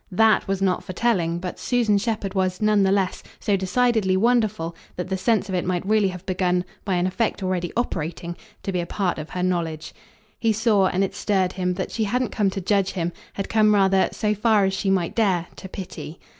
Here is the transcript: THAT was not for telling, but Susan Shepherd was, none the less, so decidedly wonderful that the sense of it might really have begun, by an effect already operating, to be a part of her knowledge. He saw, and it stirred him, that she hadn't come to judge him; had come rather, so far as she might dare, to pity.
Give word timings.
THAT 0.11 0.47
was 0.47 0.63
not 0.63 0.83
for 0.83 0.93
telling, 0.93 1.37
but 1.37 1.59
Susan 1.59 1.99
Shepherd 1.99 2.33
was, 2.33 2.59
none 2.59 2.81
the 2.81 2.91
less, 2.91 3.21
so 3.39 3.55
decidedly 3.55 4.17
wonderful 4.17 4.75
that 4.95 5.09
the 5.09 5.15
sense 5.15 5.47
of 5.47 5.53
it 5.53 5.63
might 5.63 5.85
really 5.85 6.07
have 6.07 6.25
begun, 6.25 6.65
by 6.83 6.95
an 6.95 7.05
effect 7.05 7.43
already 7.43 7.71
operating, 7.77 8.35
to 8.63 8.71
be 8.71 8.79
a 8.79 8.87
part 8.87 9.19
of 9.19 9.29
her 9.29 9.43
knowledge. 9.43 9.93
He 10.39 10.53
saw, 10.53 10.87
and 10.87 11.03
it 11.03 11.13
stirred 11.13 11.53
him, 11.53 11.75
that 11.75 11.91
she 11.91 12.05
hadn't 12.05 12.31
come 12.31 12.49
to 12.49 12.61
judge 12.61 12.93
him; 12.93 13.13
had 13.33 13.47
come 13.47 13.75
rather, 13.75 14.09
so 14.11 14.33
far 14.33 14.65
as 14.65 14.73
she 14.73 14.89
might 14.89 15.13
dare, 15.13 15.45
to 15.57 15.69
pity. 15.69 16.19